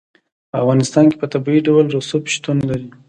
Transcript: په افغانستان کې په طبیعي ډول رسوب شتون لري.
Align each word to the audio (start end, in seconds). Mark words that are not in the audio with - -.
په 0.49 0.55
افغانستان 0.63 1.05
کې 1.09 1.17
په 1.21 1.27
طبیعي 1.33 1.61
ډول 1.67 1.85
رسوب 1.97 2.23
شتون 2.33 2.57
لري. 2.69 2.87